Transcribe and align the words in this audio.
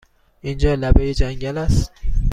اینجا 0.41 0.73
لبه 0.73 1.13
جنگل 1.13 1.57
است! 1.57 1.91